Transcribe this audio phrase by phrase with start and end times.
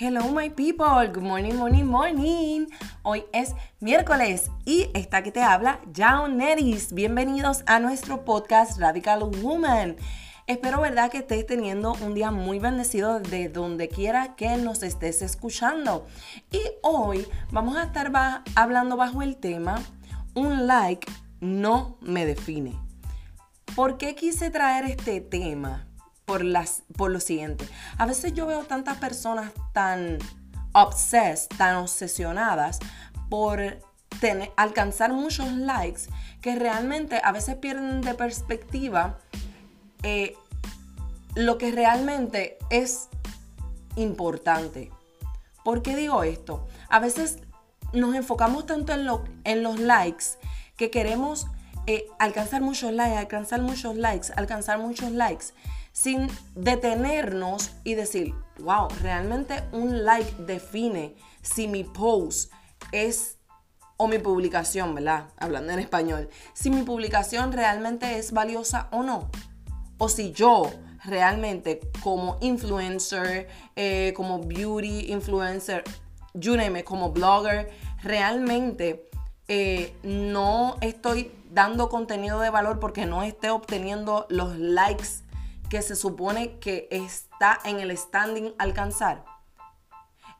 [0.00, 2.68] Hello my people, good morning, morning, morning.
[3.02, 6.92] Hoy es miércoles y esta que te habla, Jao Neris.
[6.92, 9.96] Bienvenidos a nuestro podcast Radical Woman.
[10.46, 15.20] Espero, ¿verdad?, que estés teniendo un día muy bendecido de donde quiera que nos estés
[15.20, 16.06] escuchando.
[16.52, 18.12] Y hoy vamos a estar
[18.54, 19.82] hablando bajo el tema
[20.32, 21.10] Un like
[21.40, 22.78] no me define.
[23.74, 25.87] ¿Por qué quise traer este tema?
[26.28, 27.66] Por, las, por lo siguiente.
[27.96, 30.18] A veces yo veo tantas personas tan
[30.72, 32.80] obsessed, tan obsesionadas
[33.30, 33.78] por
[34.20, 36.02] tener, alcanzar muchos likes
[36.42, 39.18] que realmente a veces pierden de perspectiva
[40.02, 40.36] eh,
[41.34, 43.08] lo que realmente es
[43.96, 44.92] importante.
[45.64, 46.68] ¿Por qué digo esto?
[46.90, 47.38] A veces
[47.94, 50.26] nos enfocamos tanto en, lo, en los likes
[50.76, 51.46] que queremos
[51.88, 55.46] eh, alcanzar muchos likes, alcanzar muchos likes, alcanzar muchos likes,
[55.90, 62.52] sin detenernos y decir, wow, realmente un like define si mi post
[62.92, 63.38] es
[63.96, 65.28] o mi publicación, ¿verdad?
[65.38, 69.30] Hablando en español, si mi publicación realmente es valiosa o no.
[69.96, 70.70] O si yo
[71.06, 75.84] realmente como influencer, eh, como beauty influencer,
[76.34, 77.70] you name como blogger,
[78.02, 79.07] realmente
[79.48, 85.22] eh, no estoy dando contenido de valor porque no esté obteniendo los likes
[85.68, 89.24] que se supone que está en el standing alcanzar.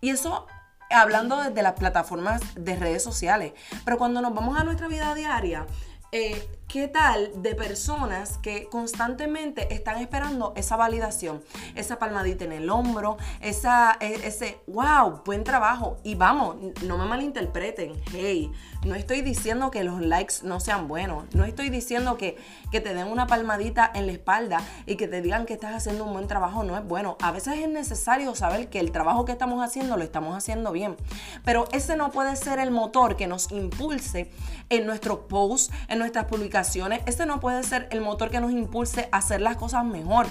[0.00, 0.46] Y eso
[0.90, 3.52] hablando desde las plataformas de redes sociales.
[3.84, 5.66] Pero cuando nos vamos a nuestra vida diaria,
[6.12, 11.42] eh, ¿Qué tal de personas que constantemente están esperando esa validación,
[11.74, 15.96] esa palmadita en el hombro, esa, e, ese, wow, buen trabajo?
[16.04, 18.52] Y vamos, no me malinterpreten, hey,
[18.84, 22.36] no estoy diciendo que los likes no sean buenos, no estoy diciendo que,
[22.70, 26.04] que te den una palmadita en la espalda y que te digan que estás haciendo
[26.04, 27.16] un buen trabajo, no es bueno.
[27.22, 30.96] A veces es necesario saber que el trabajo que estamos haciendo lo estamos haciendo bien,
[31.46, 34.30] pero ese no puede ser el motor que nos impulse
[34.68, 39.08] en nuestros posts, en nuestras publicaciones este no puede ser el motor que nos impulse
[39.12, 40.26] a hacer las cosas mejor.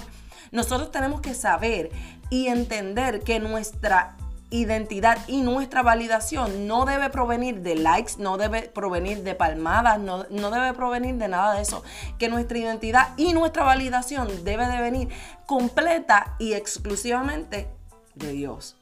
[0.50, 1.90] Nosotros tenemos que saber
[2.30, 4.16] y entender que nuestra
[4.50, 10.24] identidad y nuestra validación no debe provenir de likes, no debe provenir de palmadas, no,
[10.30, 11.82] no, debe provenir de nada de eso.
[12.18, 15.08] Que nuestra identidad y nuestra validación debe de venir
[15.46, 17.68] completa y exclusivamente
[18.14, 18.76] de Dios.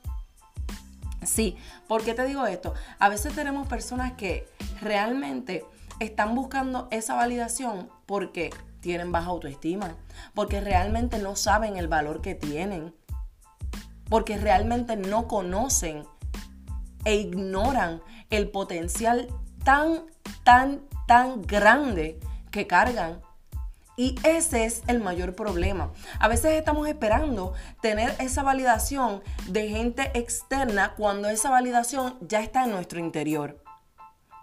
[1.25, 1.57] Sí,
[1.89, 2.75] ¿por qué te digo esto?
[3.01, 4.49] A veces tenemos personas que
[4.81, 5.65] realmente
[6.01, 9.97] están buscando esa validación porque tienen baja autoestima,
[10.35, 12.95] porque realmente no saben el valor que tienen,
[14.09, 16.05] porque realmente no conocen
[17.05, 19.29] e ignoran el potencial
[19.65, 20.07] tan,
[20.45, 22.21] tan, tan grande
[22.51, 23.21] que cargan.
[23.97, 25.91] Y ese es el mayor problema.
[26.21, 32.65] A veces estamos esperando tener esa validación de gente externa cuando esa validación ya está
[32.65, 33.66] en nuestro interior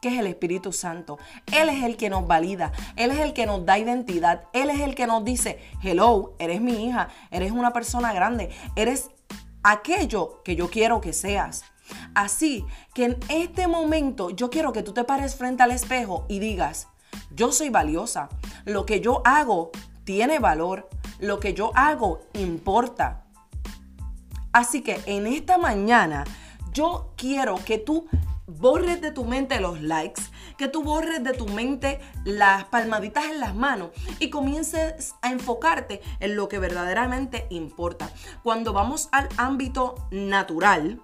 [0.03, 1.17] que es el Espíritu Santo.
[1.53, 4.81] Él es el que nos valida, Él es el que nos da identidad, Él es
[4.81, 9.11] el que nos dice, hello, eres mi hija, eres una persona grande, eres
[9.63, 11.63] aquello que yo quiero que seas.
[12.15, 16.39] Así que en este momento yo quiero que tú te pares frente al espejo y
[16.39, 16.89] digas,
[17.33, 18.27] yo soy valiosa,
[18.65, 19.71] lo que yo hago
[20.03, 20.89] tiene valor,
[21.19, 23.23] lo que yo hago importa.
[24.51, 26.25] Así que en esta mañana
[26.73, 28.05] yo quiero que tú
[28.57, 30.21] borres de tu mente los likes,
[30.57, 36.01] que tú borres de tu mente las palmaditas en las manos y comiences a enfocarte
[36.19, 38.09] en lo que verdaderamente importa.
[38.43, 41.01] Cuando vamos al ámbito natural,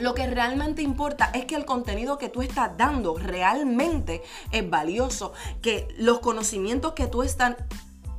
[0.00, 4.22] lo que realmente importa es que el contenido que tú estás dando realmente
[4.52, 5.32] es valioso,
[5.62, 7.56] que los conocimientos que tú estás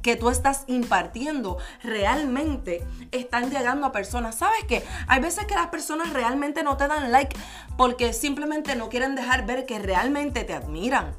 [0.02, 4.36] que tú estás impartiendo realmente están llegando a personas.
[4.36, 4.84] ¿Sabes qué?
[5.08, 7.36] Hay veces que las personas realmente no te dan like
[7.78, 11.16] porque simplemente no quieren dejar ver que realmente te admiran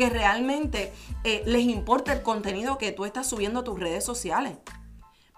[0.00, 0.94] que realmente
[1.24, 4.56] eh, les importa el contenido que tú estás subiendo a tus redes sociales.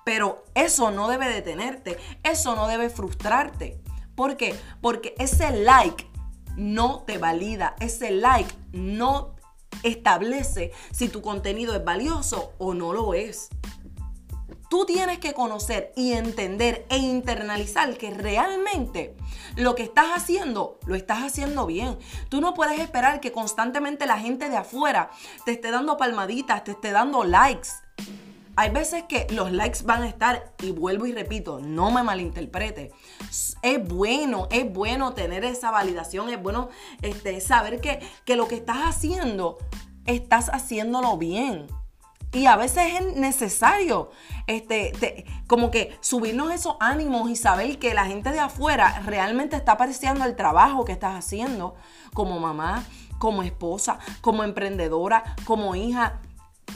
[0.05, 3.81] Pero eso no debe detenerte, eso no debe frustrarte.
[4.14, 4.55] ¿Por qué?
[4.81, 6.08] Porque ese like
[6.56, 9.35] no te valida, ese like no
[9.83, 13.49] establece si tu contenido es valioso o no lo es.
[14.71, 19.15] Tú tienes que conocer y entender e internalizar que realmente
[19.57, 21.99] lo que estás haciendo, lo estás haciendo bien.
[22.31, 25.11] Tú no puedes esperar que constantemente la gente de afuera
[25.45, 27.69] te esté dando palmaditas, te esté dando likes.
[28.54, 32.93] Hay veces que los likes van a estar, y vuelvo y repito, no me malinterprete.
[33.62, 36.69] Es bueno, es bueno tener esa validación, es bueno
[37.00, 39.58] este, saber que, que lo que estás haciendo,
[40.04, 41.66] estás haciéndolo bien.
[42.34, 44.10] Y a veces es necesario,
[44.46, 49.72] este, como que subirnos esos ánimos y saber que la gente de afuera realmente está
[49.72, 51.75] apreciando el trabajo que estás haciendo
[52.14, 52.84] como mamá,
[53.19, 56.20] como esposa, como emprendedora, como hija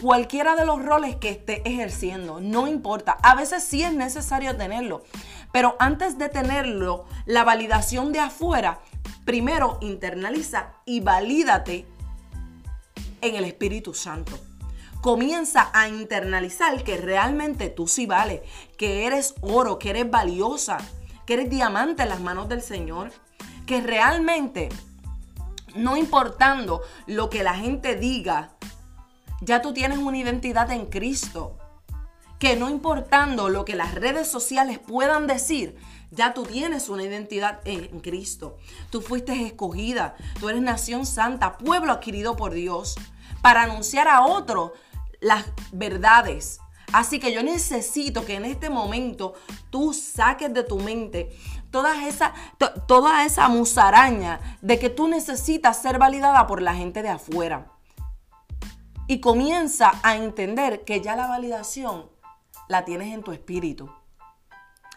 [0.00, 3.18] cualquiera de los roles que esté ejerciendo, no importa.
[3.22, 5.04] A veces sí es necesario tenerlo,
[5.52, 8.80] pero antes de tenerlo, la validación de afuera,
[9.24, 11.86] primero internaliza y valídate
[13.20, 14.38] en el Espíritu Santo
[15.06, 18.40] comienza a internalizar que realmente tú sí vales,
[18.76, 20.78] que eres oro, que eres valiosa,
[21.26, 23.12] que eres diamante en las manos del Señor,
[23.66, 24.68] que realmente,
[25.76, 28.50] no importando lo que la gente diga,
[29.40, 31.58] ya tú tienes una identidad en Cristo.
[32.38, 35.76] Que no importando lo que las redes sociales puedan decir,
[36.10, 38.58] ya tú tienes una identidad en Cristo.
[38.90, 42.96] Tú fuiste escogida, tú eres nación santa, pueblo adquirido por Dios,
[43.40, 44.74] para anunciar a otro
[45.20, 46.60] las verdades.
[46.92, 49.34] Así que yo necesito que en este momento
[49.70, 51.36] tú saques de tu mente
[51.70, 52.32] toda esa,
[52.86, 57.75] toda esa musaraña de que tú necesitas ser validada por la gente de afuera.
[59.06, 62.10] Y comienza a entender que ya la validación
[62.68, 63.88] la tienes en tu espíritu.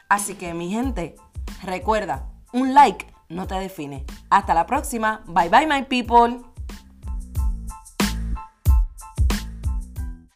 [0.07, 1.15] Así que mi gente,
[1.63, 4.05] recuerda, un like no te define.
[4.29, 5.21] Hasta la próxima.
[5.27, 6.43] Bye bye my people.